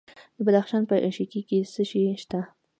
د 0.37 0.39
بدخشان 0.45 0.83
په 0.89 0.95
شکی 1.17 1.41
کې 1.47 1.57
څه 1.73 1.81
شی 1.89 2.01
شته؟ 2.21 2.39